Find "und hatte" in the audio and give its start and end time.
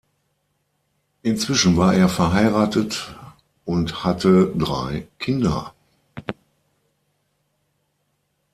3.65-4.51